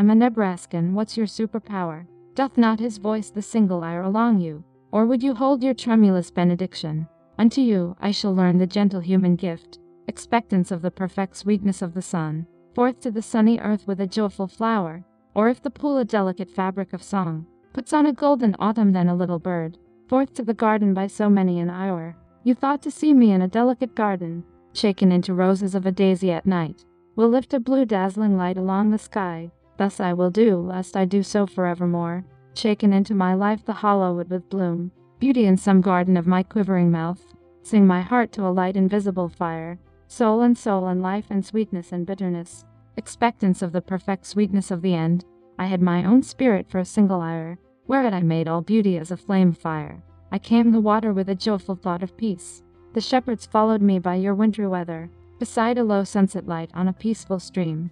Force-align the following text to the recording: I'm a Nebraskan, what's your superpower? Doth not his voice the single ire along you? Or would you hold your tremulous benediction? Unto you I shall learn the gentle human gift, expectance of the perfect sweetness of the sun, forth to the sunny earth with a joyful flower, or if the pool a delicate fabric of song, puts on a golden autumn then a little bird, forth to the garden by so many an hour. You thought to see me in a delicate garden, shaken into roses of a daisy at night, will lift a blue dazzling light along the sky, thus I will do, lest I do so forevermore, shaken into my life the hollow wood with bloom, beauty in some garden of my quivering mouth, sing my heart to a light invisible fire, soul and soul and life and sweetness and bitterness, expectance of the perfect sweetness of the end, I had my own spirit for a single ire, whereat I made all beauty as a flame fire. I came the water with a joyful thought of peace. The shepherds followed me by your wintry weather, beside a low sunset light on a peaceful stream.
I'm 0.00 0.08
a 0.08 0.14
Nebraskan, 0.14 0.94
what's 0.94 1.18
your 1.18 1.26
superpower? 1.26 2.06
Doth 2.34 2.56
not 2.56 2.80
his 2.80 2.96
voice 2.96 3.28
the 3.28 3.42
single 3.42 3.84
ire 3.84 4.00
along 4.00 4.40
you? 4.40 4.64
Or 4.92 5.04
would 5.04 5.22
you 5.22 5.34
hold 5.34 5.62
your 5.62 5.74
tremulous 5.74 6.30
benediction? 6.30 7.06
Unto 7.38 7.60
you 7.60 7.94
I 8.00 8.10
shall 8.10 8.34
learn 8.34 8.56
the 8.56 8.66
gentle 8.66 9.00
human 9.00 9.36
gift, 9.36 9.78
expectance 10.08 10.70
of 10.70 10.80
the 10.80 10.90
perfect 10.90 11.36
sweetness 11.36 11.82
of 11.82 11.92
the 11.92 12.00
sun, 12.00 12.46
forth 12.74 12.98
to 13.00 13.10
the 13.10 13.20
sunny 13.20 13.58
earth 13.58 13.86
with 13.86 14.00
a 14.00 14.06
joyful 14.06 14.46
flower, 14.46 15.04
or 15.34 15.50
if 15.50 15.60
the 15.60 15.68
pool 15.68 15.98
a 15.98 16.04
delicate 16.06 16.48
fabric 16.48 16.94
of 16.94 17.02
song, 17.02 17.44
puts 17.74 17.92
on 17.92 18.06
a 18.06 18.12
golden 18.14 18.56
autumn 18.58 18.92
then 18.92 19.10
a 19.10 19.14
little 19.14 19.38
bird, 19.38 19.76
forth 20.08 20.32
to 20.32 20.42
the 20.42 20.54
garden 20.54 20.94
by 20.94 21.08
so 21.08 21.28
many 21.28 21.60
an 21.60 21.68
hour. 21.68 22.16
You 22.42 22.54
thought 22.54 22.80
to 22.84 22.90
see 22.90 23.12
me 23.12 23.32
in 23.32 23.42
a 23.42 23.48
delicate 23.48 23.94
garden, 23.94 24.44
shaken 24.72 25.12
into 25.12 25.34
roses 25.34 25.74
of 25.74 25.84
a 25.84 25.92
daisy 25.92 26.32
at 26.32 26.46
night, 26.46 26.86
will 27.16 27.28
lift 27.28 27.52
a 27.52 27.60
blue 27.60 27.84
dazzling 27.84 28.38
light 28.38 28.56
along 28.56 28.92
the 28.92 28.98
sky, 28.98 29.50
thus 29.80 29.98
I 29.98 30.12
will 30.12 30.30
do, 30.30 30.58
lest 30.58 30.94
I 30.94 31.06
do 31.06 31.22
so 31.22 31.46
forevermore, 31.46 32.22
shaken 32.52 32.92
into 32.92 33.14
my 33.14 33.32
life 33.32 33.64
the 33.64 33.72
hollow 33.72 34.14
wood 34.14 34.28
with 34.28 34.50
bloom, 34.50 34.92
beauty 35.18 35.46
in 35.46 35.56
some 35.56 35.80
garden 35.80 36.18
of 36.18 36.26
my 36.26 36.42
quivering 36.42 36.90
mouth, 36.90 37.24
sing 37.62 37.86
my 37.86 38.02
heart 38.02 38.30
to 38.32 38.46
a 38.46 38.52
light 38.52 38.76
invisible 38.76 39.30
fire, 39.30 39.78
soul 40.06 40.42
and 40.42 40.58
soul 40.58 40.88
and 40.88 41.00
life 41.00 41.24
and 41.30 41.46
sweetness 41.46 41.92
and 41.92 42.06
bitterness, 42.06 42.66
expectance 42.98 43.62
of 43.62 43.72
the 43.72 43.80
perfect 43.80 44.26
sweetness 44.26 44.70
of 44.70 44.82
the 44.82 44.92
end, 44.94 45.24
I 45.58 45.64
had 45.64 45.80
my 45.80 46.04
own 46.04 46.22
spirit 46.22 46.68
for 46.68 46.78
a 46.78 46.84
single 46.84 47.22
ire, 47.22 47.58
whereat 47.86 48.12
I 48.12 48.20
made 48.20 48.48
all 48.48 48.60
beauty 48.60 48.98
as 48.98 49.10
a 49.10 49.16
flame 49.16 49.54
fire. 49.54 50.02
I 50.30 50.38
came 50.38 50.72
the 50.72 50.80
water 50.82 51.14
with 51.14 51.30
a 51.30 51.34
joyful 51.34 51.74
thought 51.74 52.02
of 52.02 52.18
peace. 52.18 52.62
The 52.92 53.00
shepherds 53.00 53.46
followed 53.46 53.80
me 53.80 53.98
by 53.98 54.16
your 54.16 54.34
wintry 54.34 54.66
weather, 54.66 55.08
beside 55.38 55.78
a 55.78 55.84
low 55.84 56.04
sunset 56.04 56.46
light 56.46 56.70
on 56.74 56.86
a 56.86 56.92
peaceful 56.92 57.38
stream. 57.38 57.90